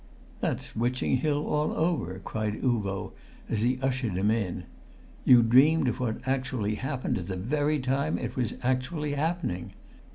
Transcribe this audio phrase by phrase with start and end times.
[0.39, 3.11] "That's Witching Hill all over!" cried Uvo
[3.47, 4.63] as he ushered him in.
[5.25, 9.73] "You dreamed of what actually happened at the very time it was actually happening.